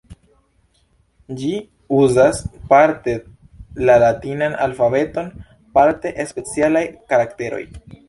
Ĝi 1.41 1.51
uzas 1.97 2.39
parte 2.73 3.15
la 3.91 3.99
latinan 4.07 4.59
alfabeton, 4.67 5.33
parte 5.79 6.19
specialaj 6.35 6.87
karakteroj. 7.15 7.67